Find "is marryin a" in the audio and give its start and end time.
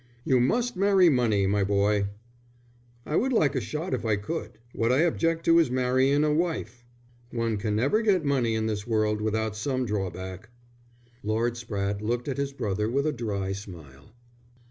5.59-6.33